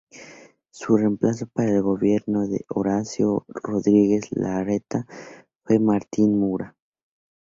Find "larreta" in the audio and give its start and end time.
4.31-5.05